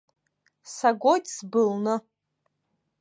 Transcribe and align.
Сагоит 0.75 1.25
сбылны. 1.35 1.95